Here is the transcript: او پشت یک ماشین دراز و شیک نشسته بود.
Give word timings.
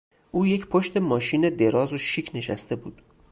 او 0.31 0.41
پشت 0.69 0.95
یک 0.97 1.03
ماشین 1.03 1.49
دراز 1.49 1.93
و 1.93 1.97
شیک 1.97 2.31
نشسته 2.33 2.75
بود. 2.75 3.01